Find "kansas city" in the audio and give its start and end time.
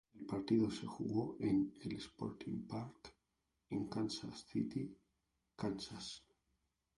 3.87-4.97